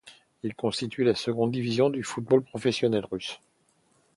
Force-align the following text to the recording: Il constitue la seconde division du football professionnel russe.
Il 0.41 0.55
constitue 0.55 1.03
la 1.03 1.13
seconde 1.13 1.51
division 1.51 1.91
du 1.91 2.01
football 2.01 2.41
professionnel 2.41 3.05
russe. 3.05 3.39